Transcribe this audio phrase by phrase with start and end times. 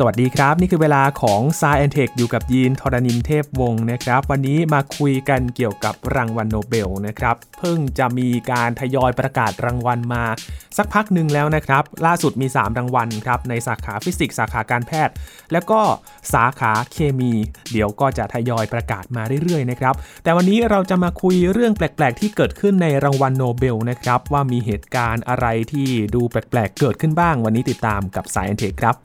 [0.00, 10.24] สวัสดีครับ นี่คือเวลาของ s ายแอนเทคอยู่กับยีนทรณินเทพวงศ์นะครับ วันนี้มาคุยกันเกี่ยวกับรางวัลโนเบลนะครับ เพิ่งจะมีการทยอยประกาศรางวัลมา
[10.76, 15.14] สักพักหนึ่งแล้วนะครับ ล่าสุดมี 3 รางวัลครับ ในสาขาฟิสิกส์สาขาการแพทย์
[15.52, 15.80] แล้วก็
[16.34, 17.32] สาขาเคมี
[17.72, 28.96] เดี๋ยวก็จะทยอยประกาศมาเรื่อยๆนะครับแต่วันนี้เราจะมาคุยเรื่องแปลกๆ ที่เกิดขึ้นในรางวัลโนเบลนะครับว่ามีเหตุการณ์อะไรที่ดูแปลกๆ เกิดขึ้นบ้าง วันนี้ติดตามกับ Sci and Tech ครับ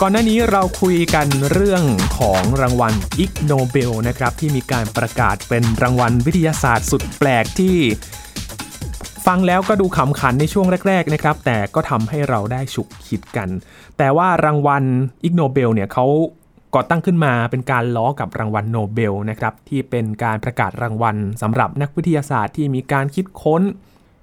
[0.00, 1.82] ก่อนหน้านี้เราคุยกันเรื่อง
[2.18, 7.76] ของรางวัลอิกโนเบลนะครับที่มีการประกาศเป็นรางวัลวิทยาศาสตร์สุดแปลกที่
[9.26, 13.48] ฟังแล้วก็ดูขำขันในช่วงแรก ๆ นะครับ แต่ก็ทำให้เราได้ฉุกคิดกัน
[13.98, 14.84] แต่ว่ารางวัล
[15.24, 16.06] อิกโนเบลเนี่ยเขา
[16.74, 23.62] ก่อตั้งขึ้นมาเป็นการล้อกับรางวัลโนเบลนะครับที่เป็นการประกาศรางวัลสำหรับนักวิทยาศาสตร์ที่มีการคิดค้น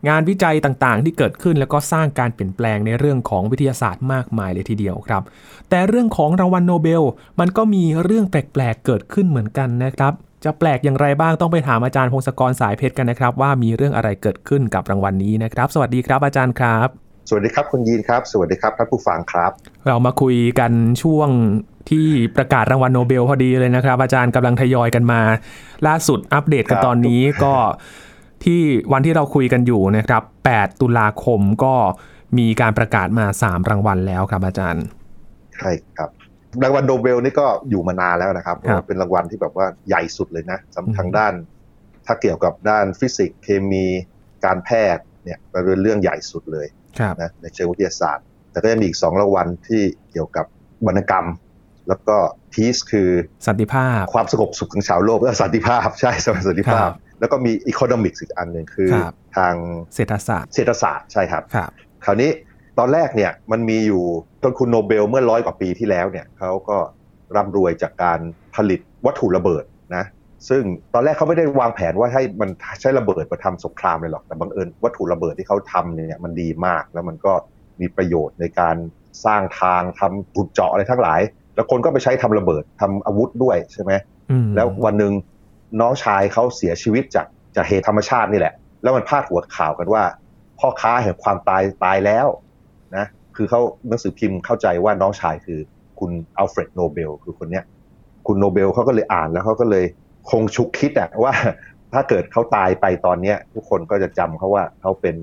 [0.10, 5.22] งานวิจัยต่างๆ ที่เกิดขึ้นแล้วก็สร้างการเปลี่ยนแปลงในเรื่องของวิทยาศาสตร์มากมายเลยทีเดียวครับ
[5.70, 7.04] แต่เรื่องของรางวัลโนเบล
[7.40, 10.14] มันก็มีเรื่องแปลกๆเกิดขึ้นเหมือนกันนะครับ
[10.46, 16.88] จะแปลกอย่างไรบ้างต้องไปถามอาจารย์พงศกรสายเพชรกันนะครับ ว่ามีเรื่องอะไรเกิดขึ้นกับรางวัลนี้นะครับ สวัสดีครับอาจารย์ครับ
[17.30, 19.52] สวัสดีครับคุณยีนครับ สวัสดีครับท่านผู้ฟังครับ
[19.88, 20.72] เรามาคุยกัน
[21.04, 21.30] ช่วง
[21.90, 25.22] ที่ประกาศรางวัลโนเบลพอดีเลยนะครับ อาจารย์กำลังทยอยกันมา
[25.88, 27.54] ล่าสุดอัปเดตกันตอนนี้ก็
[28.44, 28.61] ที่
[28.94, 31.75] วันที่เราคุยกันอยู่นะครับ 8 ตุลาคมก็
[32.38, 34.86] มีการประกาศมา 3 รางวัลแล้วครับอาจารย์
[35.58, 36.09] ใช่ครับ
[36.64, 41.34] รางวัลโนเบลนี่ก็อยู่มานานแล้วนะครับครับเป็นรางวัลที่แบบว่าใหญ่สุดเลยนะสำทางด้าน
[42.06, 43.86] ถ้าเกี่ยวกับด้านฟิสิกส์เคมี
[44.45, 46.67] การแพทย์เนี่ยเป็นเรื่องใหญ่สุดเลย
[47.00, 50.45] ครับนะในเชิงวิทยาศาสตร์ แต่ก็ยังมีอีกสองรางวัลที่เกี่ยวกับ
[50.88, 51.25] วรรณกรรม
[51.88, 52.17] แล้วก็
[52.54, 53.09] Peace คือ
[53.47, 56.12] สันติภาพ ความสงบสุขของชาวโลกและสันติภาพ ใช่
[56.47, 59.54] สันติภาพครับ แล้วก็มี Economics อีกอันหนึ่งคือครับทาง
[59.96, 61.70] เศรษฐศาสตร์เศรษฐศาสตร์ใช่ครับครับ
[62.06, 62.30] คราวนี้
[62.80, 64.04] ตอนแรกเนี่ยมันมีอยู่
[64.44, 66.78] ต้นคุณโนเบลเมื่อร้อยกว่าปีที่แล้วเนี่ยเขาก็
[67.36, 68.20] ร่ำรวยจากการ
[68.56, 69.64] ผลิตวัตถุระเบิด
[69.96, 70.06] นะ
[70.50, 72.50] ซึ่งตอนแรกเขาไม่ได้วางแผนว่าให้มัน
[72.81, 77.34] ใช้ระเบิดมาทำสงครามเลยหรอกแต่บังเอิญวัตถุระเบิดที่เขาทำเนี่ยมันดีมาก แล้วมันก็
[77.81, 78.76] มีประโยชน์ในการ
[79.26, 81.22] สร้างทางทำขุดเจาะอะไรทั้งหลาย
[81.56, 83.92] แล้วคนก็ไปใช้ทำระเบิดทำอาวุธด้วยใช่ไหม
[84.31, 85.14] อืมแล้ววันหนึ่ง
[85.80, 90.04] น้องชายเขาเสียชีวิตจากจากเหตุธรรมชาตินี่แหละ แล้วมันพาดหัวข่าวกันว่า
[90.59, 92.28] พ่อค้าแห่งความตายตายแล้ว
[92.96, 93.06] นะ
[93.36, 95.60] คือเขาหนังสือพิมพ์เข้าใจว่าน้องชายคือ
[96.00, 97.64] คุณอัลเฟรดโนเบลคือคนเนี้ย
[98.28, 99.86] คุณโนเบลเขาก็เลยอ่านแล้วเขาก็เลย
[100.30, 101.34] คงฉุกคิดอะว่า
[101.94, 105.16] ถ้าเกิดเขาตายไปตอนเนี้ย ทุกคนก็จะจำเขาว่าเขาเป็น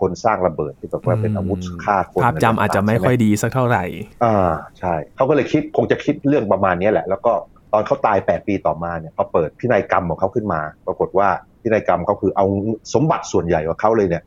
[0.00, 3.84] คนสร้างระเบิดที่แบบว่าเป็นอาวุธฆ่าคนภาพจำอาจจะไม่ค่อยดีสักเท่าไหร่
[4.24, 7.32] อ่าใช่เขาก็เลยคิดคงจะคิดเรื่องประมาณนี้แหละ แล้วก็
[7.72, 11.28] ตอนเขาตาย8ปีต่อมาเนี่ยพอเปิดพินัยกรรมของเขาขึ้นมา ปรากฏว่า
[11.62, 12.46] พินัยกรรมเขาคือเอา
[12.94, 14.22] สมบัติส่วนใหญ่ของเขาเลยเนี่ย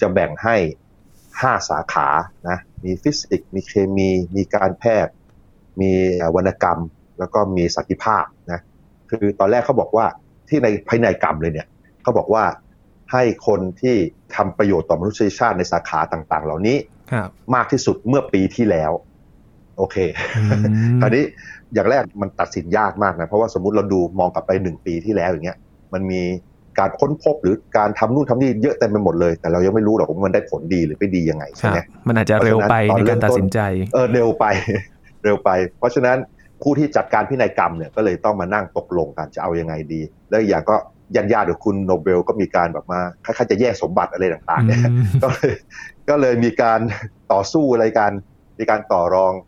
[0.00, 0.56] จะแบ่งให้
[1.10, 2.08] 5สาขา
[2.48, 5.12] นะมีฟิสิกส์มีเคมี มีการแพทย์
[5.80, 5.90] มี
[6.34, 6.78] วรรณกรรม
[7.18, 8.60] แล้วก็มีสันติภาพนะ
[9.10, 10.06] คือตอนแรกเขาบอกว่า
[10.48, 11.66] ที่ในพินัยกรรมเลยเนี่ย
[12.02, 12.44] เขาบอกว่า
[13.12, 13.96] ให้คนที่
[14.34, 16.76] ทำประโยชน์ต่อมนุษยชาติในสาขาต่างๆ เหล่านี้
[17.12, 18.92] ครับมากที่สุดเมื่อปีที่แล้ว
[19.78, 19.96] โอเค
[20.36, 20.62] อืม
[21.00, 21.24] คราวนี้
[21.74, 25.58] อย่างแรกมันตัดสินยากมากนะ เพราะว่าสมมติเราดูมองกลับไปหนึ่งปีที่แล้วอย่างเงี้ย
[25.94, 26.22] มันมี
[26.78, 31.78] การค้นพบหรือการทำนู่นทำนี่เยอะเต็มไปหมดเลย แต่เรายังไม่รู้หรอกว่ามันได้ผลดีหรือไม่ดียังไงคใช่รับไหม
[32.08, 33.60] มันอาจจะเร็วไปในการตัดสินใจ
[33.94, 34.44] เออเร็วไป
[35.24, 36.16] เร็วไป เพราะฉะนั้น
[36.62, 40.00] ผู้ที่จัดการพินัยกรรมเนี่ยก็เลยต้องมานั่งตกลงกันจะเอายังไงดี
[40.30, 40.76] แล้วอีกอย่างก็
[41.16, 45.52] ยันญาติๆกับคุณโนเบลก็มีการแบบมาคล้ายๆจะแยกสมบัติอะไรต่างๆเนี่ยอืมก็เลย
[46.08, 46.80] ก็เลยมีการ
[47.32, 48.12] ต่อสู้อะไรกัน
[48.58, 49.47] มีการต่อรองเอ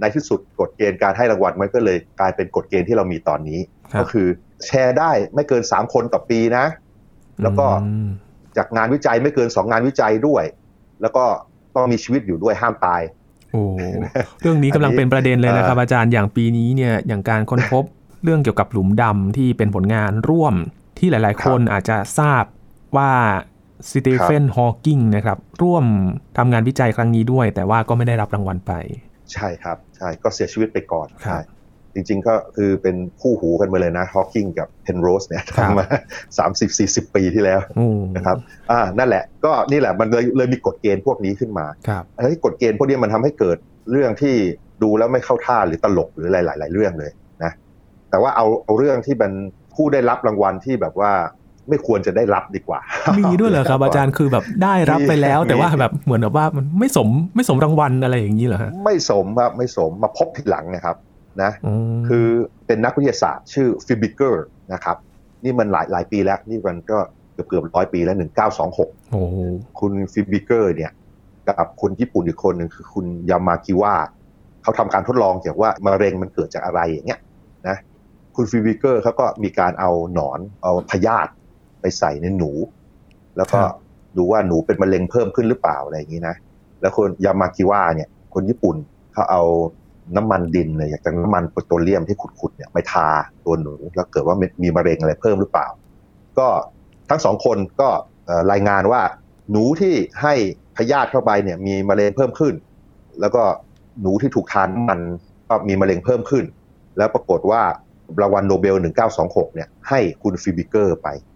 [0.00, 3.60] ในที่สุดกฎเกณฑ์การให้รางวัลมันก็เลยกลายเป็นกฎเกณฑ์ที่เรามีตอนนี้
[3.92, 4.26] ครับก็คือ
[4.66, 6.64] แชร์ได้ไม่เกิน 3 คนต่อปีนะ
[7.42, 8.08] แล้วก็อืม
[8.56, 10.44] จากงานวิจัยไม่เกิน 2 งานวิจัยด้วย
[11.02, 11.24] แล้วก็
[11.76, 13.02] ต้องมีชีวิตอยู่ด้วยห้ามตาย
[13.52, 13.62] โอ้
[14.40, 17.84] เรื่องนี้กำลังเป็นประเด็นเลยนะครับเอ่ออาจารย์อย่างปีนี้เนี่ยอย่างการค้นพบ
[18.24, 20.54] เรื่องเกี่ยวกับหลุมดำที่เป็นผลงานร่วม
[20.98, 22.44] ที่หลาย ๆ คนอาจจะทราบ
[22.96, 23.12] ว่า
[23.90, 25.84] สตีเฟนฮอว์กิงนะครับร่วม
[26.38, 28.72] ทำงานวิจัยครั้งนี้ด้วย แต่ว่าก็ไม่ได้รับรางวัลไป
[29.34, 31.40] ใช่ครับใช่ก็เสียชีวิตไปก่อนครับใช่
[31.94, 35.86] จริงๆก็คือเป็นคู่หูกันมาเลยนะฮอ w กิงกับเพนโรสเนี่ยครับทำมา
[36.48, 38.36] 30 40ปีที่แล้วโอ้นะครับ
[38.70, 43.58] อ่านั่นแหละก็นี่แหละมันเลยเลยมีกฎเกณฑ์พวกนี้ขึ้นมาครับเฮ้ยกฎเกณฑ์พวกนี้มันทำให้เกิด
[43.92, 44.34] เรื่องที่
[44.82, 47.10] ดูแล้วไม่เข้าท่าหรือตลกหรือหลายๆเรื่องเลย
[47.44, 47.52] นะ
[48.10, 49.32] แต่ว่าเอาเอาเรื่องที่มัน
[49.74, 51.12] ผู้ได้รับรางวัลที่แบบว่า
[51.70, 52.80] ไม่ควรจะได้รับดีกว่า
[53.18, 60.96] มีด้วยเหรอครับอาจารย์คือแบบได้รับไปแล้ว แต่ว่าแบบเหมือนแบบว่ามันไม่สมไม่สมรางวัลอะไรอย่างนี้เหรอฮะไม่สมครับไม่สมมาพบทีหลังนะครับ
[61.42, 62.26] นะอืมคือ
[62.66, 64.96] เป็นนักวิทยาศาสตร์ชื่อฟิบิเกอร์นะครับ
[65.44, 66.98] นี่มันหลายหลายปีแล้วนี่มันก็
[67.32, 68.16] เกือบเกือบร้อยปีแล้ว
[68.58, 69.36] 1926โอ้โห
[69.80, 70.92] คุณฟิบิเกอร์เนี่ย
[71.46, 73.94] กับคุณญี่ปุ่นอีกคนหนึ่งคือคุณยามากิวะ
[74.62, 77.20] เขาทำการทดลองเกี่ยวว่ามะเร็งมันเกิดจากอะไรอย่างเงี้ย
[77.68, 77.76] นะ
[78.36, 81.30] คุณฟิบิเกอร์เขาก็มีการเอาหนอนเอาพยาธิ
[81.80, 82.50] ไปใส่ในหนู
[83.36, 83.60] แล้วก็
[84.16, 86.36] ดูว่าหนูเป็นมะเร็งเพิ่มขึ้นหรือเปล่าอะไรอย่างนี้นะ
[86.80, 88.76] แล้วคนยามากิวะเนี่ย คนญี่ปุ่น
[89.12, 89.42] เขาเอา
[90.16, 93.08] น้ำมันดินเลยอยากจะน้ำมันโปรโตรเลียมที่ขุดๆเนี่ยไปทา
[93.44, 95.66] ตัวหนู แล้วเกิดว่ามีมะเร็งอะไรเพิ่มหรือเปล่า
[96.38, 96.48] ก็
[97.10, 97.88] ทั้งสองคนก็
[98.26, 99.02] เอ่อรายงานว่า
[99.50, 100.34] หนูที่ให้
[100.76, 102.54] พยาธิเข้าไปเนี่ย มีมะเร็งเพิ่มขึ้น
[103.20, 103.42] แล้วก็
[104.00, 105.00] หนูที่ถูกทาน้ำมัน
[105.48, 106.44] ก็มีมะเร็งเพิ่มขึ้น
[106.96, 107.62] แล้วปรากฏว่า
[108.20, 108.74] รางวัลโนเบล
[109.14, 111.29] 1926 เนี่ยให้คุณฟิบิเกอร์ไปอืม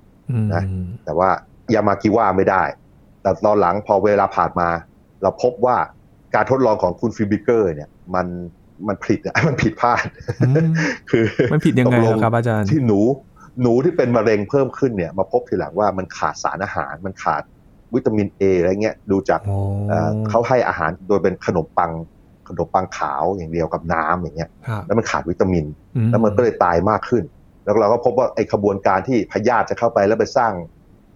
[0.55, 0.63] นะ
[1.05, 1.29] แต่ว่า
[1.75, 2.63] ยามากิวะไม่ได้
[3.23, 4.69] แต่ตอนหลังพอเวลาผ่านมา
[5.23, 5.77] เราพบว่า
[6.35, 8.27] การทดลองของคุณฟิบิเกอร์ เนี่ย มัน
[8.89, 10.07] มันผิดอะมันผิดพลาด
[10.47, 10.71] อืม
[11.11, 13.01] คือมันผิดยังไงตกเหลรอครับอาจารย์ที่หนู
[13.63, 17.43] หนูที่เป็นมะเร็งเพิ่มขึ้นเนี่ย มาพบทีหลังว่ามันขาดสารอาหาร มันขาด
[17.95, 19.57] วิตามินเออะไรเงี้ยดูจากโอ้
[19.91, 21.93] เอ่อเขาให้อาหารโดยเป็นขนมปัง
[22.49, 25.65] ขนมปังขาวอย่างเดียวกับน้ำอย่างเงี้ยครับแล้วมันขาดวิตามิน
[25.97, 27.25] อืแล้วมันก็เลยตายมากขึ้น
[27.65, 30.53] แล้วเราก็พบว่าไอ้ขบวนการที่พยาธิจะเข้าไปแล้วไปสร้าง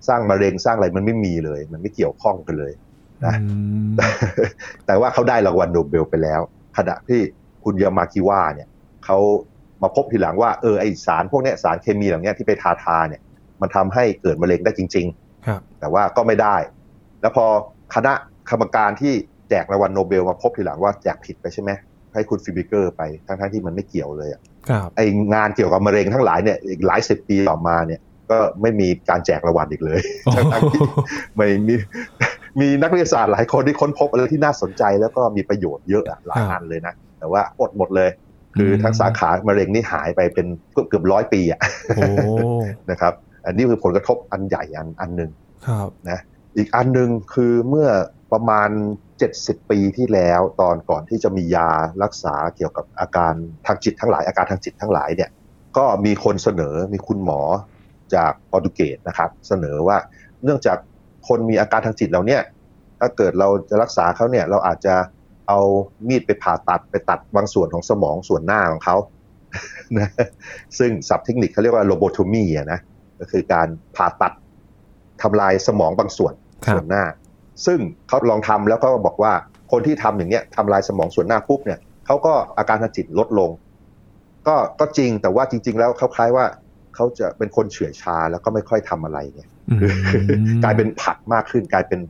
[0.09, 2.73] สร้างมะเร็งสร้างอะไรมันไม่มีเลย มันไม่เกี่ยวข้องกันเลย
[3.25, 3.47] นะอื
[3.87, 3.91] ม
[4.87, 6.41] แต่ว่าเขาได้รางวัลโนเบลไปแล้ว
[6.79, 7.21] ขณะที่
[7.65, 8.69] คุณยามากิวะเนี่ย
[9.05, 9.19] เขา
[9.83, 13.23] มาพบทีหลังว่าเออไอสารพวกเนี้ยสารเคมีเหล่าเนี้ยที่ไปทาทาเนี่ย
[13.61, 15.07] มันทำให้เกิดมะเร็งได้จริง
[15.47, 16.57] ครับๆแต่ว่าก็ไม่ได้
[17.21, 17.47] แล้วพอ
[17.95, 18.13] คณะ
[18.51, 19.13] กรรมการที่
[19.49, 21.71] แจกรางวัลโนเบลมาพบทีหลังว่าแจกผิดไปใช่ไหม
[22.15, 24.58] ให้คุณฟิบิเกอร์ไปทั้งๆที่มันไม่เกี่ยวเลยอะครับ
[24.97, 25.01] ไอ
[25.35, 28.01] งานเกี่ยวกับมะเร็งทั้งหลายเนี่ยอีกหลายสิบปีต่อมาเนี่ย
[28.31, 30.81] ก็ไม่มีการแจกรางวัลอีกเลยโอ้โหทั้งๆที่
[31.37, 31.75] ไม่มี
[32.61, 38.11] มีนักวิทยาศาสตร์หลายคนที่ค้นพบอะไรที่น่าสนใจแล้วก็มีประโยชน์เยอะอะหลายอันเลยนะ แต่ว่าอดหมดเลย
[38.57, 41.61] คือทั้งสาขามะเร็งนี่หายไปเป็นเกือบเกือบร้อยปีอะ
[41.97, 42.05] โอ้
[42.91, 43.13] นะครับ
[43.47, 45.31] อันนี้คือผลกระทบอันใหญ่อันอันหนึ่ง
[45.67, 46.21] ครับนะ
[46.57, 47.89] อีกอันหนึ่งคือเมื่อ
[48.33, 48.69] ประมาณ
[49.21, 51.71] 70 ปีที่แล้วตอนก่อนที่จะมียา
[52.03, 53.33] รักษาเกี่ยวกับอาการ
[53.67, 55.31] ทางจิตทั้งหลายอาการทางจิตทั้งหลายเนี่ย
[55.77, 57.41] ก็มีคนเสนอมีคุณหมอ
[58.15, 59.97] จากโปรตุเกสนะครับ เสนอว่า
[60.45, 60.79] เนื่องจาก
[61.29, 62.43] คนมีอาการทางจิตเราเนี่ย
[63.01, 64.95] ถ้าเกิดเราจะรักษาเขาเนี่ยเราอาจจะ
[65.49, 65.61] เอา
[66.09, 68.97] มีดไปผ่าตัดไปตัดบางส่วนของสมองส่วนหน้าของเขา
[69.99, 70.09] นะ
[70.79, 72.81] ซึ่งศัพท์เทคนิคเขาเรียกว่า lobotomy อะนะ
[73.21, 74.33] ก็คือการผ่าตัด
[75.23, 76.35] ทำลายสมองบางส่วน
[76.67, 77.05] ครับส่วนหน้า
[77.67, 77.79] ซึ่ง
[78.09, 79.33] เขาลองทำแล้วก็บอกว่า
[79.73, 83.51] คนที่ทำอย่างเงี้ยทำลายสมองส่วนหน้าปุ๊บเนี่ยเขาก็อาการทางจิตลดลง
[84.49, 86.45] ก็ก็จริงแต่ว่าจริง ๆ แล้วเขาคล้ายว่า
[86.95, 92.01] เขาจะเป็นคนเฉื่อยชาแล้วก็ไม่ค่อยทำอะไรเนี่ยอืมกลายเป็นผักมากขึ้น กลายเป็น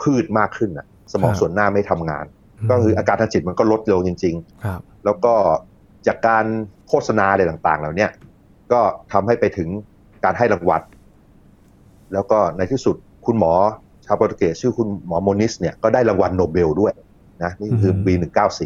[0.00, 2.24] พืชมากขึ้นน่ะ สมองครับส่วนหน้าไม่ทำงาน
[2.70, 5.34] ก็คืออาการทางจิตมันก็ลดลงจริงๆครับแล้วก็
[6.06, 6.44] จากการ
[6.88, 8.10] โฆษณาอะไรต่างๆเหล่าเนี้ย
[8.72, 8.80] ก็
[9.12, 9.68] ทำให้ไปถึง
[10.24, 10.82] การให้รางวัล
[12.12, 12.96] แล้วก็ในที่สุด
[13.26, 13.52] คุณหมอ
[14.06, 16.92] ชาวโปรตุเกสชื่อคุณหมอโมนิสเนี่ยก็ได้รางวัลโนเบลด้วย
[17.42, 18.12] นะนี่คือปี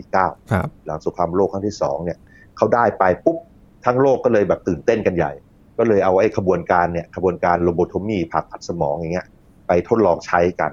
[0.01, 2.19] 1949ครับหลังสงครามโลกครั้งที่สองเนี่ย
[2.57, 3.39] เขาได้ไปปุ๊บ
[3.87, 5.33] ทั้งโลกก็เลยแบบตื่นเต้นกันใหญ่
[5.79, 9.27] ก็เลยเอาไอ้ขบวนการเนี่ยขบวนการ lobotomy ผ่าตัดสมองอย่างเงี้ย
[9.67, 10.71] ไปทดลองใช้กัน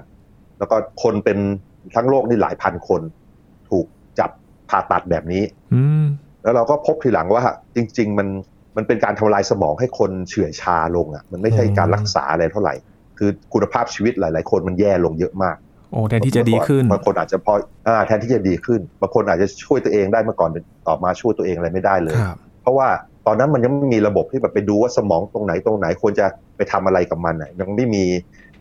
[0.58, 1.38] แล้วก็คนเป็น
[1.94, 3.02] ทั้งโลกนี่หลายพันคน
[3.70, 3.86] ถูก
[4.18, 4.30] จับ
[4.70, 5.42] ผ่าตัดแบบนี้
[5.74, 6.04] อืม
[6.42, 7.44] แล้วเราก็พบทีหลังว่า
[7.76, 8.28] จริง ๆ มัน
[8.76, 12.74] มันเป็นการทำลายสมองให้คนเฉื่อยชาลงอะ มันไม่ใช่การรักษาอะไรเท่าไหร่
[13.18, 15.56] คือคุณภาพชีวิตหลาย ๆ คนมันแย่ลงเยอะมาก
[15.92, 17.54] โอ้แทนที่จะดีขึ้นบางคนอาจจะพอ
[17.86, 20.50] อ่าแทนที่จะดีขึ้นบางคนอาจจะช่วยตัวเองได้เมื่อก่อน
[20.88, 22.88] ต่อมาช่วยตัวเองอะไรไม่ได้เลยครับเพราะว่า
[23.26, 28.04] ตอนนั้นมันยังไม่มีระบบที่แบบไปดูว่าสมองตรงไหนตรงไหนควรจะไปทำอะไรกับมันอะยังไม่มี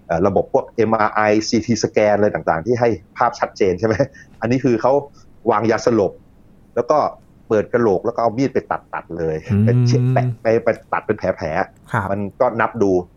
[0.08, 3.96] เอ่อระบบพวก MRI CT สแกนอะไรต่างๆ ที่ให้ภาพชัดเจนใช่ไหม
[4.42, 4.92] อันนี้คือเขา
[5.52, 6.12] วางยาสลบ
[6.76, 6.98] แล้วก็
[7.48, 13.17] เปิดกระโหลกแล้วก็เอามีดไปตัดตัดๆเลยอืมไปเช็ดแปะไปไปตัดเป็นแผลแผลๆครับมันก็นับดูอืมเ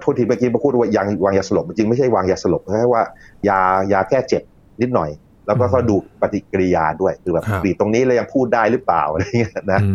[0.00, 3.02] โทษทีเมื่อกี้มาพูดว่ายางวางยาสลบจริงๆไม่ใช่วางยาสลบแค่ว่า
[3.48, 3.60] ยา
[3.92, 4.42] ยาแก้เจ็บ
[4.82, 5.10] นิดหน่อย
[5.46, 9.90] แล้วก็อืมก็ดูปฏิกิริยาด้วยคือแบบครับกรีดตรงนี้แล้วยังพูดได้หรือเปล่าอะไรเงี้ยนะอื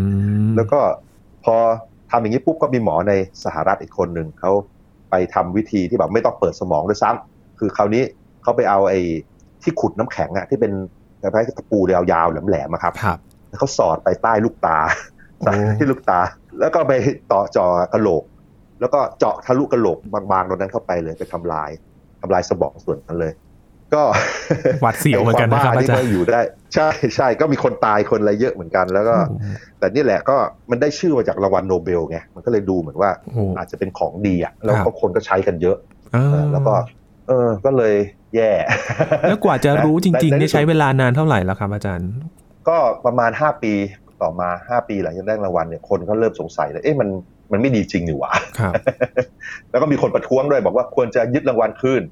[0.48, 0.80] มแล้วก็
[1.46, 1.56] พอ
[2.12, 4.52] ทำอย่างนี้ปุ๊บก็มีหมอในสหรัฐอีกคนหนึ่งเขา
[5.10, 8.04] ไปทำวิธีที่แบบไม่ต้องเปิดสมองด้วยซ้ำคือคราวนี้
[8.44, 9.00] เขาไปเอาไอ้
[9.64, 10.72] ที่ขุดน้ำแข็งอะที่เป็น
[11.22, 13.18] คล้ายๆตะปูยาวๆแหลมๆอะครับครับ
[13.50, 14.78] แล้วเขาสอดไปใต้ลูกตา
[15.38, 16.20] โอ้ใต้ที่ลูกตา
[16.60, 16.94] แล้วก็ไป
[17.32, 18.24] ต่อจอกระโหลก
[18.80, 19.98] แล้วก็เจาะทะลุกระโหลก
[20.32, 21.70] บางๆตรงนั้นเข้าไปเลยไปทำลาย
[22.22, 23.34] ทำลายสมองส่วนนั้นเลย
[23.96, 24.04] ก็
[24.82, 26.42] หวัดเสียวเหมือนกันนะครับไอ้อาจารก็ย์อยู่ได้
[26.74, 29.16] ใช่ใช่ก็มีคนตายคนอะไรเยอะเหมือนกัน แล้วก็
[29.80, 30.38] แต่นี่แหละก็
[30.70, 35.78] มันได้ชื่อมาจากรางวัลโนเบลไงมันก็เลยดูเหมือนว่าโอ้โหอาจจะเป็นของดีอะแล้วครัก็บคนก็ใช้กันเยอะ
[36.16, 36.74] อ่าเออแล้วก็
[37.28, 37.96] เออก็เลย
[38.36, 38.52] แย่
[39.28, 42.10] แล้วกว่าจะรู้จริงๆในนี่ใช้เวลานานเท่าไหร่แล้วครับอาจารย์
[42.68, 43.74] ก็ประมาณห้าปี
[44.22, 47.10] ต่อมาห้าปีหลังจากได้รางวัลเนี่ยคนก็เริ่มสงสัยเลยเอ๊ะมัน
[47.52, 48.74] มันไม่ดีจริงนี่หว่าครับ
[49.70, 52.04] แล้วก็มีคนประท้วงด้วยบอกว่าควรจะยึดรางวัลคืน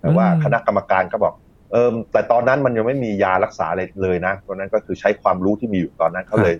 [0.00, 1.34] แต่ว่าอืมคณะกรรมการก็บอก
[1.72, 6.54] เออแต่ตอนนั้นมันยังไม่มียารักษาอะไรเลยนะตอนนั้นก็คือใช้ความรู้ที่มีอยู่ตอนนั้นเขาเลย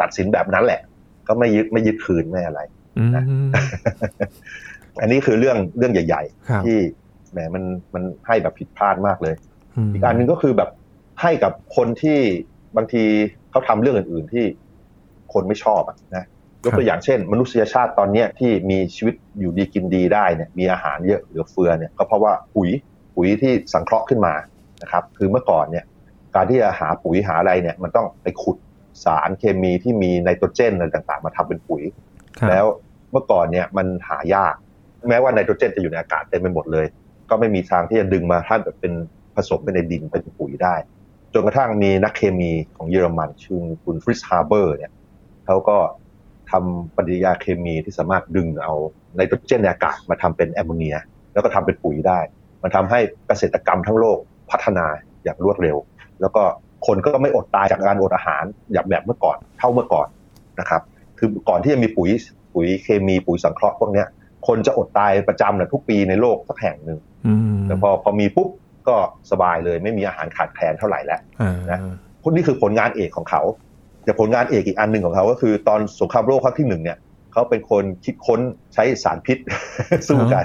[0.00, 0.80] ตัดสินแบบนั้นแหละ
[1.28, 2.60] ก็ไม่ยึดไม่ยึดคืนไม่อะไร
[2.98, 3.10] อืม
[5.00, 6.78] อันนี้คือเรื่องเรื่องใหญ่ครับๆที่
[7.32, 7.64] แหมมัน
[7.94, 9.34] มันให้แบบผิดพลาดมากเลย
[9.88, 10.70] มอีกอันหนึ่งก็คือแบบ
[11.22, 12.18] ให้กับคนที่
[12.76, 13.02] บางที
[13.50, 14.44] เขาทำเรื่องอื่น ๆที่
[15.32, 16.24] คนไม่ชอบอะนะ
[16.66, 22.70] ยกตัวอย่างเช่น มนุษยชาติตอนเนี้ยที่มีชีวิตอยู่ดีกินดีได้เนี่ยมีอาหารเยอะเหลือเฟือเนี่ยก็เพราะว่าปุ๋ย
[23.16, 24.34] ปุ๋ยที่สังเคราะห์ขึ้นมา
[24.82, 25.84] นะครับคือเมื่อก่อนเนี่ย
[26.34, 28.56] การที่จะหาปุ๋ยหาอะไรเนี่ยมันต้องไปขุด
[29.04, 31.82] สารเคมีที่มีไนโตรเจนอะไรต่างๆ มาทำเป็นปุ๋ย
[32.38, 32.64] ครับแล้ว
[33.12, 34.54] เมื่อก่อนเนี่ยมันหายาก
[35.08, 36.86] แม้ว่าไนโตรเจนจะอยู่ในอากาศเต็มไปหมดเลย
[37.30, 38.92] ก็ไม่มีทางที่จะดึงมาท่านแบบเป็น
[39.36, 40.74] ผสมไปในดินเป็นปุ๋ยได้
[41.34, 44.92] จนกระทั่งมีนักเคมีของเยอรมันชื่อคุณฟริตซ์ฮาเบอร์เนี่ย
[45.46, 45.76] เขาก็
[46.50, 48.74] ทำปฏิกิริยาเคมีที่สามารถดึงเอา
[49.16, 50.96] ไนโตรเจนในอากาศมาทำเป็นแอมโมเนีย
[51.32, 52.18] แล้วก็ทำเป็นปุ๋ยได้
[52.62, 52.98] มันทำให้
[53.28, 54.18] เกษตรกรรมทั้งโลก
[54.50, 54.86] พัฒนา
[55.24, 55.76] อย่างรวดเร็ว
[56.20, 56.42] แล้วก็
[56.86, 60.08] คนก็ไม่อดตายจากการอดอาหารอย่างแบบเมื่อก่อนเท่าเมื่อก่อน
[60.60, 60.82] นะครับ
[61.18, 62.10] คือก่อนที่จะมีปุ๋ย
[62.54, 64.06] ปุ๋ยเคมีปุ๋ยสังเคราะห์พวกเนี้ย
[64.46, 68.48] คนจะอดตายประจำนะทุกปีในโลกสักแห่งหนึ่งอืมแต่พอพอมีปุ๊บ
[68.88, 68.96] ก็
[69.30, 71.80] สบายเลยไม่มีอาหารขาดแคลนเท่าไหร่แล้วอ่านะ
[72.22, 73.42] พวกนี้คือผลงานเอกของเขา
[74.06, 76.98] แต่ผลงานเอกอีกอันหนึ่งของเขาก็คือตอนสงครามโลกครั้งที่หนึ่งเนี่ย
[77.32, 78.40] เขาเป็นคนคิดค้น
[78.74, 79.38] ใช้สารพิษ
[80.08, 80.44] สู้กัน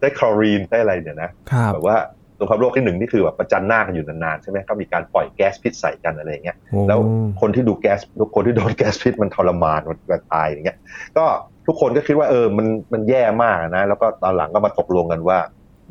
[0.00, 1.96] ได้คลอรีนได้อะไรเนี่ยนะครับแบบว่า
[2.40, 7.00] สงครามโลกที่หนึ่งนี่คือแบบประจันหน้ากันอยู่นานๆใช่ไหมก็มีการปล่อยแก๊สพิษใส่กันอะไรอย่างเงี้ยโอ้แล้ว
[7.40, 8.00] คนที่ดูแก๊ส
[8.34, 10.78] คนที่โดนแก๊สพิษมันทรมานมันจะตายอย่างเงี้ย
[11.16, 11.24] ก็
[11.66, 15.38] ทุกคนก็คิดว่าเออมันมันแย่มากนะ แล้วก็ตอนหลังก็มาตกลงกันว่า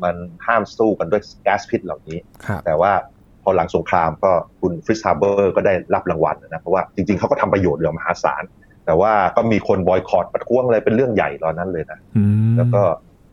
[0.02, 3.17] มันห้ามสู้กันด้วยแก๊สพิษเหล่านี้ครับแต่ว่าพ
[3.48, 8.42] อหลังสงครามก็คุณฟริตซ์ฮาเบอร์ก็ได้รับรางวัลนะเพราะว่าจริงๆเขาก็ทำประโยชน์อย่างมหาศาล
[8.86, 12.80] แต่ว่าก็มีคนบอยคอตประท้วงอะไรเป็นเรื่องใหญ่ตอนนั้นเลยนะอืมแล้วก็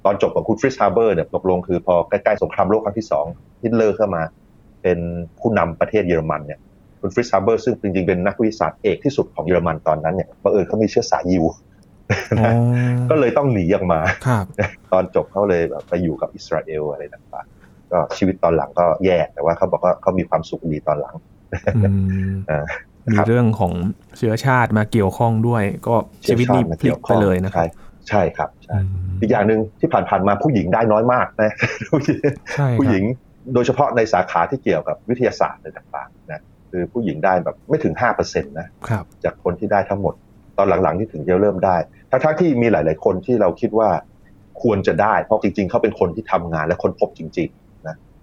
[0.06, 3.26] ตอนจบของคุณฟริตซ์ฮาเบอร์เนี่ยตกลงคือพอใกล้ๆสงครามโลกครั้งที่สอง
[3.64, 4.24] ฮิตเลอร์เข้ามา
[4.82, 5.00] เป็น
[5.40, 6.60] ผู้นำประเทศเยอรมันเนี่ย
[7.02, 11.46] คุณฟริตซ์ฮาเบอร์ซึ่งจริงๆเป็นนักวิทยาศาสตร์เอกที่สุดของเยอรมันตอนนั้นเนี่ยบังเอิญเขามีเชื้อสายยิว
[12.40, 12.52] อ๋อ
[13.10, 14.46] ก็เลยต้องหนีออกมาครับ
[14.92, 17.55] ตอนจบเขาเลยแบบไปอยู่กับอิสราเอลอะไรต่างๆ
[17.96, 21.16] ก็ชีวิตตอนหลังก็แย่แต่ว่าเขาบอกว่าเขามีความสุขดีตอนหลัง
[21.76, 21.92] อื
[22.34, 22.66] มอ่า
[23.14, 23.74] มีเรื่องของ
[24.18, 27.70] เชื้อชาติมาเกี่ยวข้องด้วย ก็ชีวิตนี้พลิกไปเลยนะครัใช่บ
[28.10, 31.52] ใช่ครับใช่อืมอีกอย่างหนึ่งที่ผ่านๆมาผู้หญิงได้น้อยมากนะ
[31.92, 32.20] ผู้หญิง
[32.54, 33.04] ใช่ครับผู้หญิง
[33.54, 40.14] โดยเฉพาะในสาขาที่เกี่ยวกับวิทยาศาสตร์อะไรต่างๆนะคือผู้หญิงได้แบบไม่ถึงห้าเปอร์เซ็นต์นะครับจากคนที่ได้ทั้งหมด
[40.58, 41.76] ตอนหลังๆที่ถึงจะเริ่มได้
[42.10, 43.90] ทั้งๆที่มีหลาย ๆ คนที่เราคิดว่า
[44.62, 47.65] ควรจะได้ เพราะจริง ๆ เขาเป็นคนที่ทำงานและค้นพบจริงๆนะ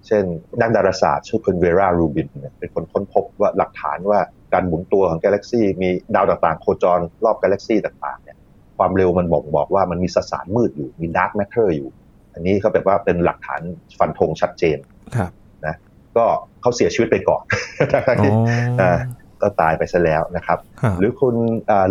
[0.06, 0.24] เช่น
[0.60, 4.20] นักดาราศาสตร์ชื่อคุณเวรารูบินเนี่ยเป็นคนค้นพบว่าหลักฐานว่า
[4.52, 8.36] การหมุนตัวของกาแล็กซีมีดาวต่างๆ โคจรรอบกาแล็กซีต่างๆเนี่ย
[8.78, 11.88] ความเร็วมันบอกบอกว่ามันมีสสารมืดอยู่มี dark matter อยู่
[12.32, 13.60] อันนี้เขาแบบว่าเป็นหลักฐาน
[13.98, 14.78] ฟันธงชัดเจน
[15.16, 15.30] ครับ
[16.16, 16.26] ก็
[16.60, 17.42] เขาเสียชีวิตไปก่อน
[17.92, 18.32] ทั้งๆอ๋อที่
[18.80, 18.98] อ่า
[19.42, 21.34] ก็ตายไปซะแล้วนะครับครับ หรือคุณ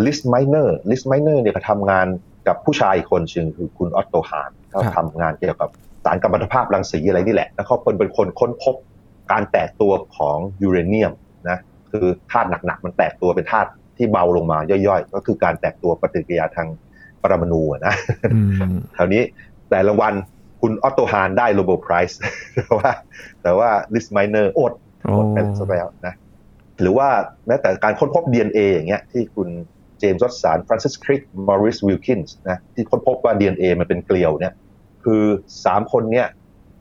[0.06, 2.08] ลิเซ่ไมต์เนอร์ลิเซ่ไมต์เนอร์เนี่ยก็ทำงาน
[2.48, 5.70] กับผู้ชายอีกคนซึ่งคือคุณออตโตฮานเขาทำงานเกี่ยวกับ
[6.06, 8.76] สารกัมมันตภาพรังสีอะไรนี่แหละ แล้วเขาเป็นเป็นคนค้นพบ
[9.32, 11.14] การแตกตัวของยูเรเนียม
[11.50, 11.58] นะ
[11.92, 16.68] คือธาตุหนักๆมันแตกตัวเป็นธาตุที่เบาลงมาย่อยๆ ก็คือการแตกตัวปฏิกิริยาทาง
[17.22, 17.94] ปรมาณูอะนะ
[18.34, 19.22] อืมคราวนี้
[19.70, 20.14] แต่รางวัล
[20.62, 22.20] คุณออตโตฮานได้ Nobel Prize
[22.56, 22.90] แต่ว่า
[23.44, 26.14] แต่ว่าลิเซ่ไมต์เนอร์อดโอ้หมดไปซะแล้วนะ
[26.82, 27.08] หรือว่า
[27.48, 29.50] แม้แต่การค้นพบ DNA อย่างเงี้ยที่คุณ
[30.00, 34.54] เจมส์วัตสันฟรานซิสคริกมอริสวิลคินส์นะที่ค้นพบว่า DNA มันเป็นเกลียวเนี่ย
[35.06, 35.24] คือ
[35.66, 36.28] สามคนเนี่ย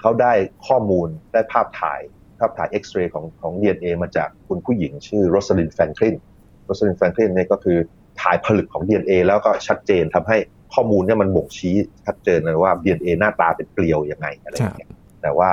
[0.00, 0.32] เขาได้
[0.66, 2.00] ข้อมูลได้ภาพถ่าย
[2.38, 6.16] ภาพถ่ายเอ็กซเรย์ของของ DNA มาจากคุณผู้หญิงชื่อโรสลินแฟรงคลิน
[6.64, 7.78] โรสลินแฟรงคลินเนี่ยก็คือ
[8.22, 10.36] ถ่ายผลึกของ DNA แล้วก็ชัดเจนทำให้
[10.74, 11.74] ข้อมูลเนี่ยมันบ่งชี้
[12.06, 14.90] ชัดเจนเลยว่า DNA หน้าตาเป็นเกลียวยังไงอะไรอย่างเงี้ย
[15.22, 15.50] แต่ว่า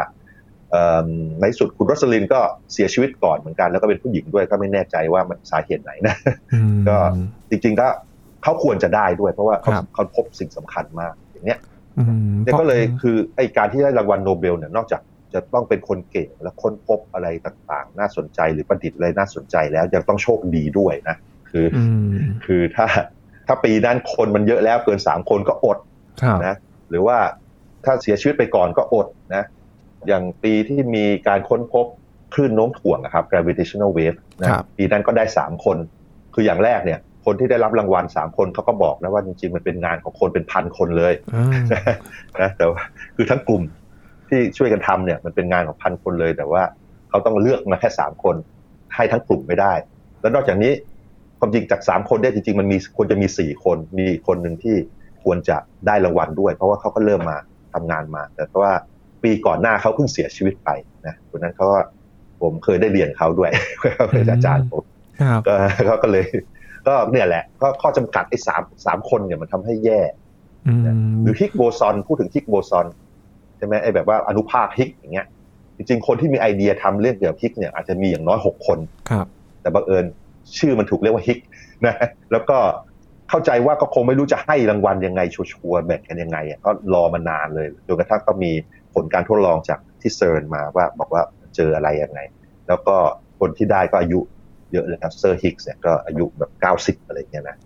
[0.72, 1.08] เอิ่ม
[1.40, 2.40] ในที่สุดคุณโรสลินก็
[2.74, 6.16] เสียชีวิตก่อนเหมือนกัน แล้วก็เป็นผู้หญิงด้วยก็ไม่แน่ใจว่ามันสาเหตุไหนนะ
[6.54, 6.98] อืมก็
[7.50, 7.88] จริงๆก็
[8.44, 11.77] เขาควรจะได้ด้วย เพราะว่าเขาครับเขาพบสิ่งสำคัญมากอย่างเนี้ยอืม
[12.44, 15.01] เนี่ยก็เลยคือไอการที่ได้รางวัลโนเบลเนี่ยนอกจาก
[15.34, 21.16] จะต้องเป็นคนเก่งและค้นพบอะไรต่างๆ น่าสนใจหรือประดิษฐ์อะไรน่าสนใจแล้วยังต้องโชคดีด้วยนะ
[21.50, 22.10] คือออืม
[22.46, 22.86] คือถ้า
[23.48, 25.77] ถ้าปีนั้นคนมันเยอะแล้วเกินสามคนก็อด
[26.22, 26.56] ครับนะ
[26.89, 27.18] หรือว่า
[27.86, 29.44] ถ้าเสียชีวิตไปก่อนก็อดนะ
[30.08, 31.86] อย่างปีที่มีการค้นพบ
[32.34, 35.77] คลื่นโน้มถ่วงนะครับ gravitational wave นะปีนั้นก็ได้สามคน
[36.34, 41.14] คืออย่างแรกเนี่ย คนที่ได้รับรางวัลสามคนเขาก็บอกนะว่าจริงๆมันเป็นงานของคนเป็นพันคนเลย
[42.42, 42.82] นะแต่ว่า
[43.16, 43.62] คือทั้งกลุ่ม
[44.30, 46.64] ที่ช่วยกันทำเนี่ยมันเป็นงานของพันคนเลย แต่ว่า
[47.10, 48.36] เขาต้องเลือกมาแค่สามคน
[48.96, 49.74] ให้ทั้งกลุ่มไม่ได้
[50.22, 50.72] แล้วนอกจากนี้
[51.40, 54.76] ความจริงจากสามคนเนี่ยจริงๆมันมีควรจะมีสี่คนมีคนหนึ่งที่
[55.24, 55.58] ควรจะ
[55.88, 57.38] ได้รางวัลด้วย เพราะว่าเขาก็เริ่มมา
[57.74, 58.72] ทำงานมา แต่ว่า
[59.24, 60.70] ปีก่อนหน้าเขาเพิ่งเสียชีวิตไป
[61.06, 61.68] นะคนนั้นเขา
[62.42, 63.52] ผมเคยได้เรียนเขาด้วย
[63.96, 64.84] เขาเป็นอาจารย์ผม
[65.48, 65.54] ก็
[65.86, 66.26] เขาก็เลย
[66.88, 70.01] ก็เนี่ยแหละ ก็ข้อจำกัดไอ้สามสามคนเนี่ยมันทำให้แย่
[71.24, 72.88] หรือฮิกโบซอนพูดถึงฮิกโบซอน
[73.58, 75.27] ใช่ไหมไอ้แบบว่าอนุภาคฮิกส์อย่างเงี้ย
[75.77, 78.79] จริงๆ คนที่มีไอเดียทำเรื่องเกี่ยวกับฮิกส์เนี่ยอาจจะมีอย่างน้อยหกคน
[79.10, 79.25] ครับ
[79.62, 80.06] แต่บังเอิญ
[80.58, 81.40] ชื่อมันถูกเรียกว่าฮิกส์
[81.86, 81.96] นะ
[82.32, 82.58] แล้วก็
[83.29, 88.51] เข้าใจว่าก็คงไม่รู้จะให้รางวัลยังไงแชร์แบ่งกันยังไงก็รอมานานเลยจนกระทั่งก็มี
[88.94, 91.22] ผลการทดลองจากที่เซิร์นมาว่าบอกว่า
[91.56, 92.20] เจออะไรยังไง
[92.67, 92.96] แล้วก็
[93.39, 94.20] คนที่ได้ก็อายุ
[94.72, 97.58] เยอะเลยครับเซอร์ฮิกส์เนี่ยก็อายุแบบเก้าสิบอะไรเงี้ยนะ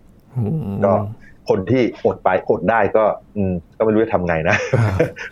[0.85, 0.93] ก็
[1.49, 3.03] คนที่อดไปอดได้ก็
[3.35, 4.55] อืมก็ไม่รู้จะทำไงนะ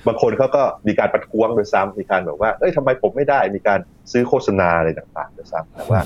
[0.08, 3.80] บางคนเขาก็มีการประท้วงโดยซ้ำมีการแบบว่าเอ้ยทำไมผมไม่ได้มีการ
[4.12, 6.02] ซื้อโฆษณาอะไรต่างๆโดยซ้ำแต่ว่า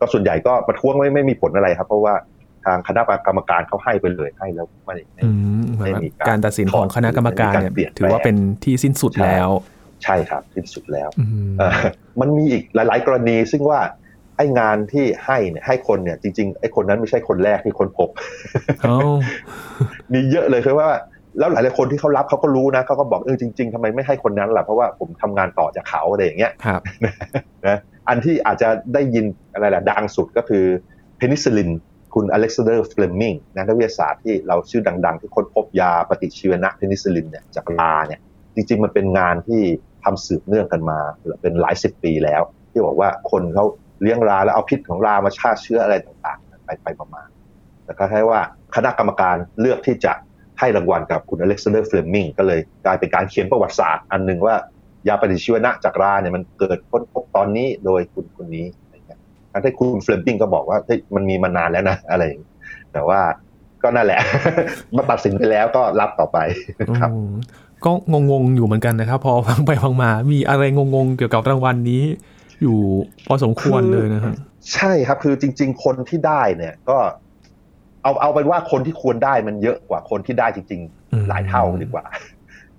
[0.00, 2.14] ก็ส่วนใหญ่ก็ประท้วงไม่ไม่มีผลอะไรครับ เพราะว่า
[2.64, 4.96] ทางคณะกรรมการเขาให้ไปเลยให้แล้วไม่
[5.78, 9.48] ไม่มีการตัดสินของคณะกรรมการเนี่ยถือว่าเป็นที่สิ้นสุดแล้ว
[10.04, 11.08] ใช่ครับสิ้นสุดแล้ว
[12.20, 13.80] มันมีอีกหลาย ๆ กรณีซึ่งว่า
[14.36, 18.08] ไอ้งานที่ให้เนี่ยให้คนเนี่ยจริงๆไอ้คนนั้นไม่ใช่คนแรกที่คนพบ
[20.12, 20.88] มีเยอะเลยคือว่า
[21.38, 26.80] แล้วหลายๆคนที่เขารับเขาก็รู้นะเขาก็บอกเออจริง ๆทำไมไม่ให้คนนั้นล่ะเพราะว่าผมทำงานต่อจากเขาอะไรอย่างเงี้ยครับ
[27.66, 30.64] นะอันที่อาจจะได้ยินอะไรแหละดังสุดก็คือ
[31.16, 31.70] เพนิซิลิน
[32.14, 38.20] คุณอเล็กซานเดอร์เฟลมิงนักวิทยาศาสตร์ที่เราชื่อดัง ๆ ที่ค้นพบยาปฏิชีวนะเพนิซิลินเนี่ยจากราเนี่ย
[38.54, 39.62] จริง ๆ มันเป็นงานที่
[40.04, 40.98] ทำสืบเนื่องกันมา
[41.42, 43.64] เป็นหลายสิบปีแล้ว ที่บอกว่าคนเขา
[44.02, 47.28] เลี้ยงราแล้วเอาพิษของรามาฆ่าเชื้ออะไรต่างๆ ไปไปประมาณ
[47.84, 48.40] แต่ก็แค่ว่า
[48.76, 50.12] คณะกรรมการเลือกที่จะ
[50.58, 54.54] ให้รางวัลกับคุณอเล็กซานเดอร์เฟลมิงก็เลยกลายเป็นการเขียนประวัติศาสตร์อันหนึ่งว่า
[55.08, 58.66] ยาปฏิชีวนะจากราเนี่ยมันเกิดค้นพบตอนนี้โดยคุณคนนี้
[59.52, 60.78] ทั้งที่คุณเฟลมิงก็บอกว่า
[61.14, 62.42] มันมีมานานแล้วนะอะไรอย่าง
[62.92, 63.20] แต่ว่า
[63.82, 64.20] ก็นั่นแหละ
[64.96, 66.38] มาตัดสินไปแล้วก็รับต่อไป
[67.00, 67.10] ครับ
[67.84, 67.92] ก็
[68.30, 72.02] งงๆอยู่เหมือนกันนะครับ พอฟังไปฟังมา มีอะไรงงๆเกี่ยวกับรางวัลนี้
[72.62, 72.78] อยู่
[73.26, 74.34] พอสมควรเลยนะครับ
[74.74, 76.98] ใช่ครับคือจริง ๆ คนที่ได้เนี่ยก็
[78.02, 82.04] เอาเอาเป็นว่าคนที่ควรได้มันเยอะกว่าคนที่ได้จริง ๆ หลายเท่าดีกว่า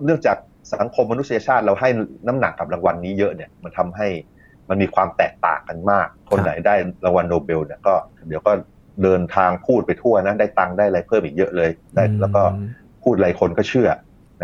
[0.06, 0.38] เนื่องจาก
[0.74, 1.90] สังคมมนุษยชาติเราให้
[2.28, 4.08] น้ำหนักกับรางวัลนี้เยอะเนี่ยมันทำให้
[4.70, 7.94] มันมีความแตกต่างกันมาก คนไหนได้รางวัลโนเบลเนี่ยก็
[8.28, 8.52] เดี๋ยวก็
[9.04, 12.42] เดินทางพูดไปทั่วนะได้ตังค์ได้อะไรเพิ่มอีกเยอะเลยได้แล้วก็
[13.04, 13.90] พูดอะไรคนก็เชื่อ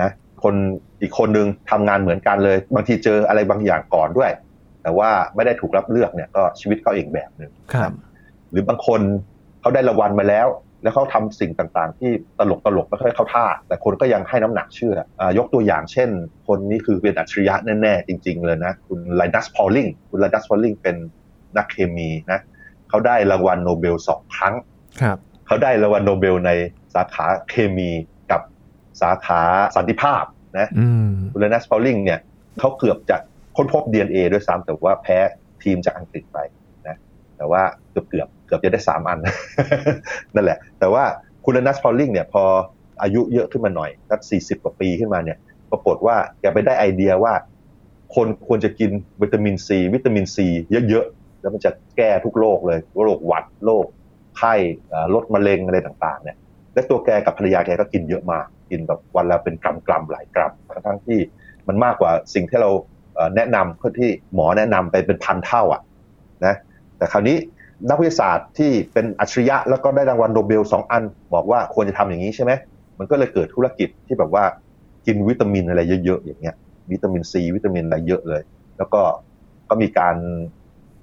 [0.02, 0.10] นะ
[0.44, 0.56] คน
[1.02, 4.32] อีกคนนึงทำงานเหมือนกันเลย บางทีเจออะไรบางอย่างก่อนด้วย
[4.84, 7.92] แต่ว่าไม่ได้ถูกรับเลือกเนี่ยก็ชีวิตเขาเองแบบหนึ่งครับ
[8.52, 9.02] หรือบางคน
[9.62, 10.48] เขาได้รางวัลมาแล้ว
[10.84, 16.10] แล้วเขาทำสิ่งต่างๆ ที่ตลกตลกไม่ค่อยเข้าท่า แต่คนก็ยังให้น้ำหนักเชื่อยกตัวอย่างเช่น
[16.48, 20.96] คนนี้คือเป็นอัจฉริยะแน่ๆ จริง ๆ เลยนะ คุณไลนัสพอลลิงคุณไลนัสพอลลิงเป็น
[21.58, 22.40] นักเคมีนะ
[22.90, 24.56] เขาได้รางวัลโนเบลสองครั้ง
[25.02, 26.52] ครับเขาได้รางวัลโนเบลใน
[26.96, 27.90] สาขาเคมี
[28.32, 28.42] กับ
[29.02, 29.42] สาขา
[29.76, 30.24] สันติภาพ
[30.58, 30.70] นะ
[31.32, 32.20] คุณเลนัสพอลลิงเนี่ย
[32.60, 33.18] เขาเกือบจะ
[33.58, 35.18] ค้นพบ DNA ด้วยซ้ำแต่ว่าแพ้
[35.64, 36.38] ทีมจากอังกฤษไป
[36.88, 36.98] นะ
[37.38, 39.20] แต่ว่าเกือบเกือบเกือบจะได้สามอัน
[40.36, 41.04] นั่นแหละ แต่ว่า
[41.46, 42.44] คุณนัสพอลลิงเนี่ยพอ
[43.02, 45.38] อายุเยอะขึ้นมาหน่อยสักสี่สิบกว่าปีขึ้นมาเนี่ย
[45.72, 47.34] ปรากฏว่าแกไปได้ไอเดียว่า
[48.16, 50.48] คนควรจะกินวิตามินซีวิตามินซี
[50.90, 53.86] เยอะๆ แล้วมันจะแก้ทุกโรคเลยโรคหวัดโรค
[54.38, 54.54] ไข้
[55.14, 56.38] ลดมะเร็งอะไรต่างๆเนี่ย
[56.74, 60.54] และตัวแกกับภรรยาแกก็กินเยอะมาก กินแบบวันละเป็นกรัมกรัมหลายกรัม
[60.88, 61.20] ทั้งที่
[61.68, 62.70] มันมากกว่าสิ่งที่เรา
[63.36, 65.82] แนะนำเพื่อที่หมอแนะนำไปเป็นพันเท่าอะ
[66.46, 66.56] นะ
[66.98, 67.38] แต่คราวนี้
[67.90, 71.04] นักวิทยาศาสตร์ที่เป็นอัจฉริยะแล้วก็ได้รางวัลโนเบลสองอัน
[71.34, 72.52] บอกว่าควรจะทำอย่างนี้ใช่ไหม
[73.00, 74.44] มันก็เลยเกิดธุรกิจที่แบบว่า
[75.06, 76.56] กินวิตามินอะไรเยอะๆอย่างเงี้ย
[76.92, 78.42] วิตามินซีวิตามินอะไรเยอะเลย
[78.78, 79.02] แล้วก็
[79.70, 80.16] ก็มีการ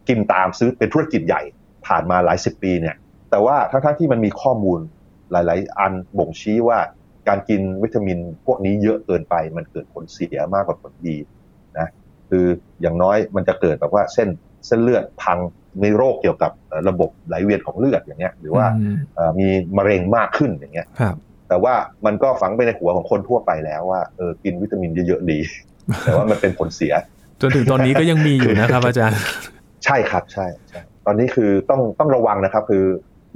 [0.09, 1.43] กินตามซื้อเป็นธุรกิจใหญ่
[1.87, 2.97] ผ่านมาหลายสิบปีเนี่ย
[3.31, 4.81] แต่ว่าทั้งๆที่มันมีข้อมูล
[5.31, 6.79] หลาย ๆ อันบ่งชี้ว่า
[7.29, 11.17] การกินวิตามินพวกนี้เยอะเกินไปมันเกิดผลเสียมากกว่าผลดี
[12.31, 12.45] คือ
[12.83, 14.29] อย่างน้อยมันจะเกิดแบบว่าเส้น
[14.67, 15.39] เส้นเลือดพัง
[15.83, 16.53] มีโรคเกี่ยวกับ
[16.89, 18.67] ระบบไหลเวียนของเลือดอย่างเงี้ย หรือว่า
[19.39, 20.87] มีมะเร็งมากขึ้นอย่างเงี้ย
[21.49, 21.75] แต่ว่า
[22.07, 25.39] มันก็ฝังไปในหัวของคนทั่วไปแล้วว่าเออกินวิตามินเยอะๆดี
[26.03, 26.93] แต่ว่ามันเป็นผลเสีย
[27.41, 29.19] จนถึงตอนนี้ก็ยังมีอยู่นะครับอาจารย์
[29.85, 32.85] ใช่ครับใช่ใช่ตอนนี้คือต้องต้องระวังนะครับ คือ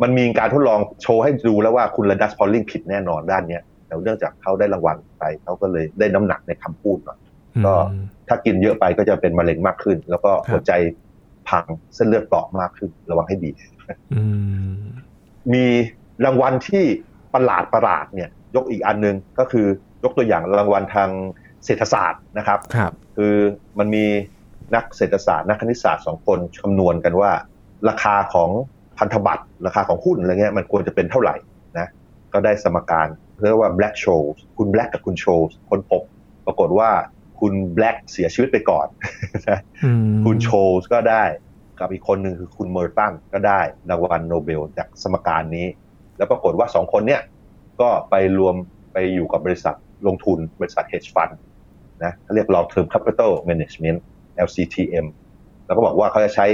[0.02, 7.18] มันมีการทดลองโชว์ให้ดูแล้วว่าคุณระดัสพอลลิงผิดแน่นอนด้านเนี้ยแต่เนื่องจากเขาได้รางวัลไปเขาก็เลยได้น้ำหนักในคำพูดหน่อย
[7.66, 7.74] ก็
[8.30, 10.72] ถ้ากินเยอะไปก็จะเป็นมะเร็งมากขึ้น แล้วก็หัวใจ
[11.48, 11.64] พัง
[11.94, 13.50] เส้นเลือดเปราะมากขึ้น ระวังให้ดี
[14.14, 14.22] อื
[14.72, 14.80] ม
[15.52, 15.64] มี
[16.24, 16.84] รางวัลที่
[17.34, 19.66] ประหลาดประหลาดเนี่ย ยกอีกอันหนึงก็คือ
[20.04, 21.10] ยกตัวอย่างรางวัลทาง
[21.64, 23.34] เศรษฐศาสตร์นะครับครับ คือ
[23.78, 24.04] มันมี
[24.74, 27.30] นักเศรษฐศาสตร์นักคณิตศาสตร์สองคนคำนวณกันว่า
[27.88, 28.50] ราคาของ
[28.98, 31.36] พันธบัตรราคาของหุ้นอะไรเงี้ยมันควรจะเป็นเท่าไหร่
[31.78, 31.88] นะ
[32.32, 33.08] ก็ได้สมการ
[33.42, 36.02] เรียกว่า Black Scholes คุณ Black กับคุณ Scholes ค้นพบ
[36.46, 36.90] ปรากฏว่า
[37.40, 38.86] คุณ Black เสียชีวิตไปก่อน
[40.24, 41.24] คุณ Scholes ก็ได้
[41.78, 45.66] กับอีกคนหนึ่งคือคุณเมอร์ตันก็ได้รางวัลโนเบลจากสมการนี้
[46.16, 47.22] แล้วปรากฏว่าสองคนเนี้ย
[47.80, 48.54] ก็ไปรวม
[48.92, 49.74] ไปอยู่กับบริษัท
[50.06, 51.34] ลงทุนบริษัท hedge fund
[52.04, 53.98] นะเขาเรียก long term capital management
[54.46, 55.06] LCTM
[55.66, 56.46] แล้วก็บอกว่าเขาจะใช้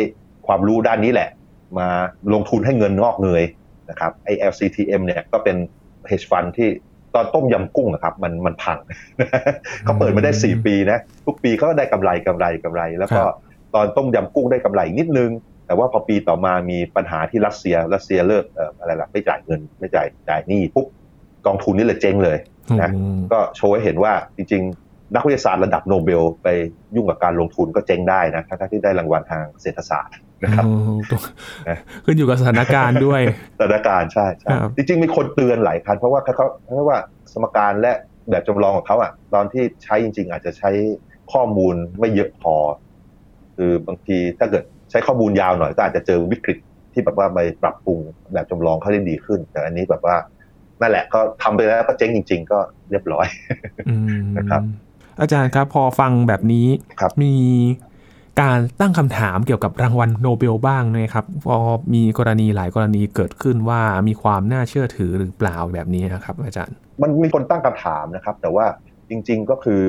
[0.47, 1.31] ความรู้ด้านนี้แหละ
[1.79, 1.89] มา
[2.33, 3.45] ลงทุนให้เงินงอกเงย
[3.91, 5.57] นะครับไอ้ LCTM เนี่ยก็เป็น
[6.11, 6.69] hedge fund ที่
[7.17, 8.79] ตอนต้มยำกุ้งนะครับมันมันพัง
[9.85, 13.21] เขาเปิดมาได้4ปีนะทุกปีเขาก็ได้กำไรกำไรกำไร แล้วก็
[13.75, 15.31] ตอนต้มยำกุ้งได้กำไรอีกนิดนึง
[15.67, 20.87] แต่ว่าพอปีต่อมามีปัญหาที่รัสเซียรัสเซียเลิกเอ่ออะไรล่ะไม่จ่ายเงินไม่จ่ายจ่ายหนี้ปุ๊บ
[21.47, 22.39] กองทุนนี่เลยเจ๊งเลย
[22.83, 26.49] นะอืมก็โชว์ให้เห็นว่าจริงๆ นักวิทยาศาสตร์ระดับโนเบล ไป
[26.97, 31.21] ยุ่งกับการลงทุนก็เจ๊งได้นะทั้งๆที่ได้รางวัลทางเศรษฐศาสตร์ นะครับอืมต้อง
[31.69, 33.21] นะขึ้นอยู่กับสถานการณ์ด้วย
[33.59, 36.99] สถานการณ์ใช่ใช่ครับจริงๆมีคนเตือนหลายครั้งเพราะว่าเขาเพราะว่า
[37.33, 37.93] สมการและ
[38.31, 40.71] แบบจำลองของเขาอะ ตอนที่ใช้จริง ๆ อาจจะใช้
[41.33, 42.55] ข้อมูลไม่เยอะพอ
[43.57, 46.59] คือบางทีถ้าเกิดใช้ข้อมูลยาวหน่อยก็อาจจะเจอวิกฤต
[46.93, 48.01] ที่แบบว่าไปปรับปรุง
[48.33, 50.17] แบบจำลองเขาได้ดีขึ้น แต่อันนี้แบบว่า
[50.81, 52.59] นั่นแหละก็ทำไปแล้วก็เจ๊งจริง ๆ ก็
[52.91, 53.27] เรียบร้อย
[53.89, 54.63] อืมนะครับ
[55.21, 56.67] อาจารย์ครับพอฟังแบบนี้
[57.01, 57.33] ครับมี
[58.41, 61.57] การตั้งคำถามเกี่ยวกับรางวัลโนเบลบ้างนะครับพอ
[61.95, 68.67] มีกรณีหลายกรณีเกิดขึ้นว่ามีความน่าเชื่อถือหรือเปล่าแบบนี้นะครับ อาจารย์ มันมีคนตั้งคำถามนะครับ แต่ว่า
[69.11, 69.81] จริง ๆก็คือ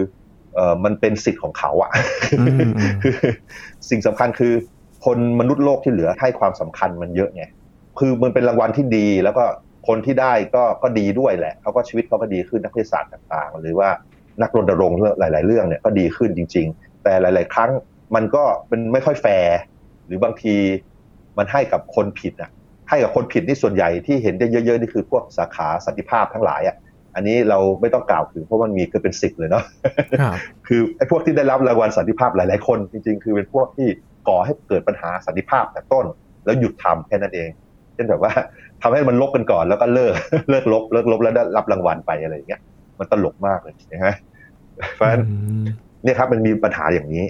[0.56, 1.92] เออมันเป็นสิทธิ์ของเขาอะ
[2.40, 3.16] อืมอืมคือ
[3.90, 4.54] สิ่งสำคัญคือ
[5.06, 7.44] คนมนุษย์โลกที่เหลือให้ความสำคัญมันเยอะไง
[8.00, 9.44] คือมันเป็นรางวัลที่ดีแล้วก็
[9.88, 13.90] คนที่ได้ก็ก็ดีด้วยแหละเขาก็ชีวิตเขาก็ดีขึ้นนักวิทยาศาสตร์ต่างๆ หรือว่า
[14.42, 17.72] นักรณรงค์เรื่องหลาย ๆ เรื่องเนี่ยก็ดีขึ้นจริง ๆ แต่หลาย ๆ ครั้ง
[18.16, 19.58] มันก็เป็นไม่ค่อยแฟร์
[20.06, 20.56] หรือบางที
[21.38, 22.50] มันให้กับคนผิดอะ
[22.90, 26.76] ให้กับคนผิดนี่ส่วนใหญ่ที่เห็นได้เยอะๆนี่คือพวกสาขาสันติภาพทั้งหลายอะ
[27.16, 29.64] อันนี้เราไม่ต้องกล่าวถึงเพราะมันมีคือเป็นสิบเลยเนาะ
[30.22, 33.88] ครับคือไอ้พวกที่ได้รับรางวัลสันติภาพหลายๆคน จริงๆ คือเป็นพวกที่
[34.28, 36.06] ก่อให้เกิดปัญหาสันติภาพแต่ต้น
[36.46, 37.50] แล้วหยุดทำแค่นั้นเอง
[37.94, 38.32] เช่นแบบว่า
[38.82, 40.14] ทำให้มันลบกันก่อนแล้วก็เลิก
[40.50, 42.62] เลิกลบเลิกลบแล้วได้รับรางวัลไปอะไรอย่างเงี้ย
[43.00, 44.16] มันตลกมากเลยนะฮะ
[44.96, 45.66] เพราะฉะนั้นอืม
[46.04, 47.24] เนี่ยครับมันมีปัญหาอย่างนี้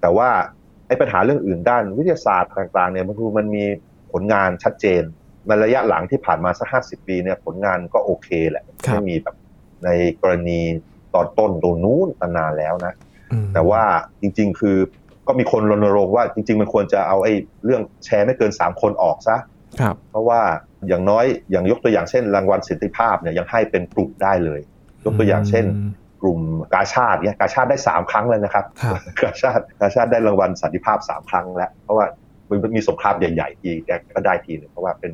[0.00, 0.28] แต่ว่า
[0.86, 3.64] ไอ้ปัญหาเรื่องอื่นด้านวิทยาศาสตร์ต่างๆเนี่ยมันคือมันมี
[4.12, 5.02] ผลงานชัดเจน
[5.46, 9.36] ในระยะหลังที่ผ่านมาสักห้าสิบปีเนี่ยผลงานก็โอเคแหละครับไม่มีแบบ
[9.84, 9.88] ใน
[10.22, 10.60] กรณี
[11.14, 12.92] ตอนต้นตรงนู้นนานแล้วนะ
[13.32, 13.82] อืมแต่ว่า
[14.20, 14.76] จริง ๆ คือ
[15.26, 17.32] ก็มีคนรณรงค์ว่าจริง ๆ มันควรจะเอาไอ้
[17.64, 19.36] เรื่องแชร์ไม่เกิน3คนออกซะ
[19.80, 20.40] ครับเพราะว่า
[20.88, 24.60] อย่างน้อยอย่างยกตัวอย่างเช่น รางวัลสิทธิภาพเนี่ยยังให้เป็นกลุ่มได้เลย
[25.04, 25.64] ยกตัวอย่างเช่น
[26.22, 26.40] กลุ่ม
[26.74, 32.06] กาชาติเนี่ยกาชาติได้ 3 ครั้งเลยนะครับครับกาชาติกาชาติได้รางวัลสันติภาพ 3 ครั้งแล้ว เพราะว่า
[32.48, 35.12] มันมีสงครามใหญ่ๆทีแกก็ได้ทีหนึงเพราะว่าเป็น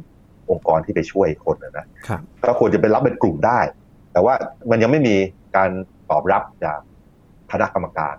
[0.51, 3.61] องค์กรที่ไปช่วยคนนะนะครับก็ควรจะเป็นรับเป็นกลุ่มได้
[4.13, 4.35] แต่ว่า
[4.71, 5.17] มันยังไม่มี
[5.57, 5.71] การ
[6.11, 6.79] ตอบรับจาก
[7.53, 8.15] คณะกรรมการ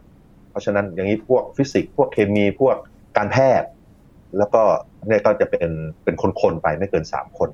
[0.50, 2.76] เพราะฉะนั้นอย่างนี้พวกฟิสิกส์พวกเคมีพวก
[3.18, 3.70] การแพทย์
[4.38, 4.62] แล้วก็
[5.08, 5.70] เนี่ยก็จะเป็น
[6.04, 7.50] เป็นคนๆไปไม่เกินสามคน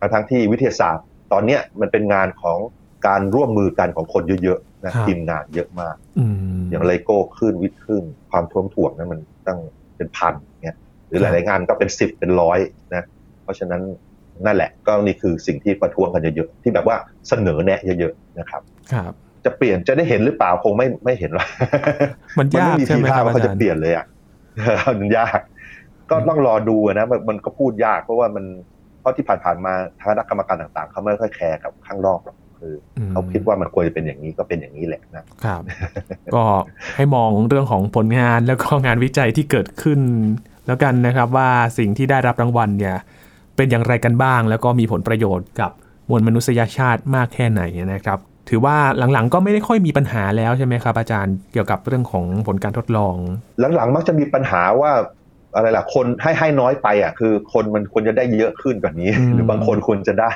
[0.00, 2.58] ทั้งๆที่วิทยาศาสตร์ตอนเนี้ยมันเป็นงานของ
[3.06, 6.24] การร่วมมือกันของคนเยอะๆนะครับทีมงานเยอะมากอื
[6.60, 9.58] มอย่างเลโก้ขึ้นวิทย์ขึ้น ความท่วมถ่วงนั้นมันตั้ง
[9.96, 10.76] เป็นพันเนี่ย
[11.08, 12.58] หรือหลายๆงานก็เป็นสิบเป็นร้อย
[12.94, 13.02] นะ
[13.42, 13.82] เพราะฉะนั้น
[14.46, 16.96] นั่นแหละก็นี่คือสิ่งที่ประท้วงกันเยอะๆที่แบบว่า
[17.28, 18.62] เสนอแนะเยอะๆนะครับ
[18.92, 19.12] ครับ
[19.44, 21.46] จะเปลี่ยนจะได้เห็นหรือเปล่าคงไม่ไม่เห็นหรอก
[22.38, 24.06] มันมันยากไม่มีใช่ทีไหมท่าครับว่าอาเขาจาจะรย์เปลี่ยนเลยอะ
[25.00, 25.40] มันยาก
[26.10, 28.44] ก็ต้องรอดูนะมันมันก็พูดยากเพราะว่ามัน
[29.00, 35.62] เพราะที่ผ่านๆมาคณะกรรมการต่างๆ เขาไม่ค่อยแคร์กับข้างนอกหรอก คืออมเขาคิดว่ามันควรจะเป็นอย่างนี้ก็เป็นอย่างนี้แหละนะครับ
[36.34, 36.44] ก็
[36.96, 40.00] ให้มองเรื่องของผลงานแล้วก็งานวิจัยที่เกิดขึ้น
[40.66, 42.96] แล้วกันนะครับว่าสิ่งที่ได้รับรางวัลเนี่ย
[43.56, 45.70] เป็นอย่างไรกันบ้าง แล้วก็มีผลประโยชน์กับ
[46.08, 47.62] มวลมนุษยชาติมากแค่ไหน
[47.94, 48.76] นะครับ ถือว่า
[49.12, 53.14] หลังๆ ก็ไม่ได้ค่อยมีปัญหาแล้วใช่ไหมครับ อาจารย์เกี่ยวกับเรื่องของผลการทดลอง
[53.76, 54.92] หลังๆ มักจะมีปัญหาว่า
[55.54, 60.32] อะไรล่ะคนให้ให้น้อยไปอะคือคนมันควรจะได้เยอะขึ้นกว่านี้อืมหรือบางคนควรจะได้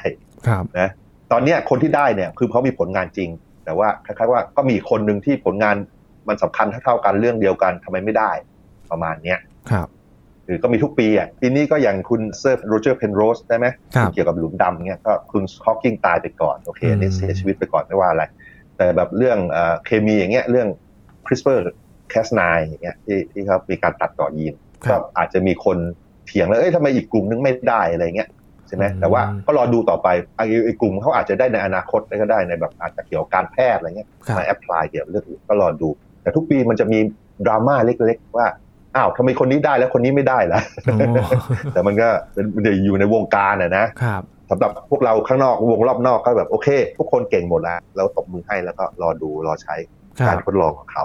[0.48, 0.88] ครับนะ
[1.32, 3.30] ตอนเนี้ยคนที่ได้เนี่ยคือเขามีผลงานจริง
[3.64, 5.76] แต่ว่าคล้ายๆว่าก็มีอีกคนหนึ่งที่ผลงาน
[6.28, 8.30] มันสำคัญเท่าๆกันเรื่องเดียวกันทำไมไม่ได้
[8.90, 9.38] ประมาณเนี้ย
[9.70, 9.88] ครับ
[10.44, 18.24] หรือก็มีทุกปีอะปีนี้ก็อย่างคุณเซอร์โรเจอร์เพนโรสได้ไหมครับเกี่ยวกับหลุมดำเนี่ยก็คุณฮอว์กิงตายไปก่อนโอเคอันนี้อืมเสียชีวิตไปก่อนไม่ว่าอะไร
[18.76, 20.68] แต่แบบเรื่องเอ่อเคมีอย่างเงี้ยเรื่อง
[21.26, 21.58] CRISPR
[22.10, 24.54] แคสไนอย่างเงี้ยที่ที่เขามีการตัดต่อยีน
[24.86, 25.78] ครับก็บอาจจะมีคน
[26.26, 28.28] เถียงแล้วเอ้ยทำไมอีกกลุ่มนึงไม่ได้อะไรเงี้ย
[28.68, 35.88] ใช่ไหมอืมแต่ว่าก็รอดูต่อไปไอ้ไอ้กลุ่มเขาอาจจะได้ในอนาคตก็ได้ในแบบอาจจะเกี่ยวกับการแพทย์อะไรเงี้ยครับมา apply เกี่ยวกับเรื่องอื่นก็รอดู
[36.22, 36.98] แต่ทุกปีมันจะมี
[37.46, 38.46] ดราม่าเล็กๆว่า
[38.96, 41.22] อ้าวทำไมคนนี้ได้แล้วคนนี้ไม่ได้ล่ะโอ้
[41.72, 49.76] แต่มันก็เป็นมันจะอยู่ในวงการอะนะครับสำหรับพวกเราข้างนอกวงรอบนอกก็แบบโอเค ทุกคนเก่งหมดแล้วเราตบมือให้แล้วก็รอดูรอใช้
[50.20, 51.04] ครัการบทดลองของเขา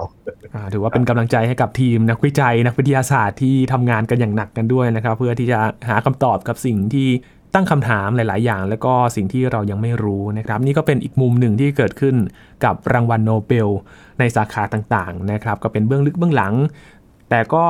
[0.54, 7.08] อ่าถือว่าเป็นกำลังใจให้กับทีมนักวิจัยนักวิทยาศาสตร์ที่ทำงานกันอย่างหนักกันด้วยนะครับ เพื่อที่จะหาคำตอบกับสิ่งที่
[7.54, 12.16] ตั้งคำถามหลาย ๆ อย่าง แล้วก็สิ่งที่เรายังไม่รู้นะครับ นี่ก็เป็นอีกมุมหนึ่งที่เกิดขึ้น
[12.64, 13.68] กับรางวัลโนเบล
[14.18, 16.54] ในสาขาต่าง ๆ นะครับ ก็เป็นเบื้องลึกเบื้องหลัง
[17.30, 17.64] แต่ก็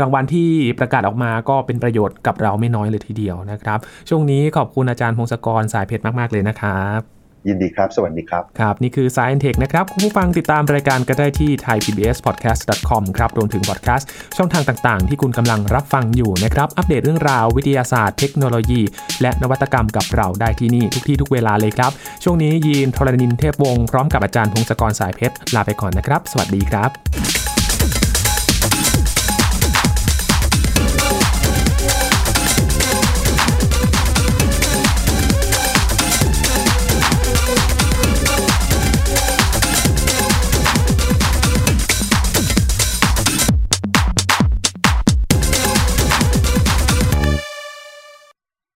[0.00, 15.08] รางวัลที่ประกาศออกมาก็เป็นประโยชน์กับเราไม่น้อยเลยทีเดียวนะครับ ช่วงนี้ขอบคุณอาจารย์พงศกรสายเพชรมาก ๆ เลยนะครับ ยินดีครับ สวัสดีครับ ครับ นี่คือ Science Tech นะครับ คุณผู้ฟังติดตามรายการก็ได้ที่ thaipbspodcast.com ครับ รวมถึงพอดแคสต์ช่องทางต่างๆ
[15.08, 18.80] ที่คุณกำลังรับฟังอยู่นะครับ อัปเดตเรื่องราววิทยาศาสตร์เทคโนโลยี
[19.22, 21.90] และนวัตกรรมกับเราได้ที่นี่ทุกที่ทุกเวลาเลยครับ
[22.24, 27.41] ช่วงนี้ยีนทรณินเทพวงศ์พร้อมกับอาจารย์พงศกรสายเพชรลาไปก่อนนะครับ สวัสดีครับ